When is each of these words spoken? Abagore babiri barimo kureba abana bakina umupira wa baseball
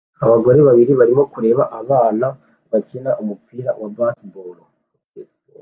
Abagore 0.23 0.59
babiri 0.67 0.91
barimo 0.99 1.23
kureba 1.33 1.63
abana 1.79 2.27
bakina 2.71 3.11
umupira 3.21 3.69
wa 3.81 3.87
baseball 3.97 4.57